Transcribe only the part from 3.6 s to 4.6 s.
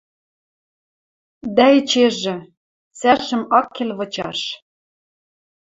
кел вычаш